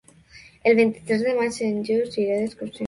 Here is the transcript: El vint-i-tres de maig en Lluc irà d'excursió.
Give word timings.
El 0.71 0.77
vint-i-tres 0.79 1.21
de 1.29 1.37
maig 1.43 1.63
en 1.71 1.87
Lluc 1.91 2.21
irà 2.27 2.41
d'excursió. 2.43 2.77